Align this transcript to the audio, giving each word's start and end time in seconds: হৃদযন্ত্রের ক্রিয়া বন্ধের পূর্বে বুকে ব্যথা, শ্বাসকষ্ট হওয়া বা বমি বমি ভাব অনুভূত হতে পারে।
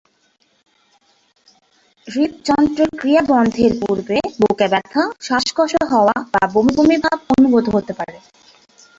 হৃদযন্ত্রের 2.07 2.91
ক্রিয়া 2.99 3.21
বন্ধের 3.21 3.71
পূর্বে 3.81 4.17
বুকে 4.39 4.67
ব্যথা, 4.67 5.03
শ্বাসকষ্ট 5.21 5.75
হওয়া 5.91 6.15
বা 6.33 6.41
বমি 6.53 6.73
বমি 6.77 6.97
ভাব 6.97 7.17
অনুভূত 7.33 7.65
হতে 7.75 7.93
পারে। 7.93 8.17